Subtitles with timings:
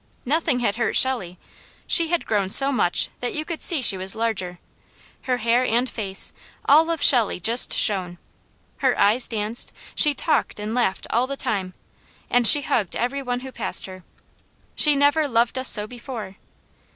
[0.25, 1.37] Nothing had hurt Shelley.
[1.85, 4.57] She had grown so much that you could see she was larger.
[5.29, 6.33] Her hair and face
[6.67, 8.17] all of Shelley just shone.
[8.77, 11.75] Her eyes danced, she talked and laughed all the time,
[12.31, 14.03] and she hugged every one who passed her.
[14.75, 16.37] She never loved us so before.